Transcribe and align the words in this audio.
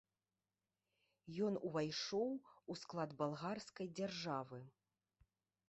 Ён 1.47 1.53
увайшоў 1.69 2.27
у 2.71 2.79
склад 2.85 3.15
балгарскай 3.21 3.87
дзяржавы. 3.97 4.65